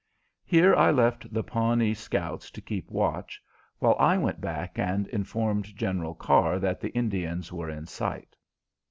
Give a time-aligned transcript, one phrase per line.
[0.43, 3.39] Here I left the Pawnee scouts to keep watch,
[3.77, 8.35] while I went back and informed General Carr that the Indians were in sight.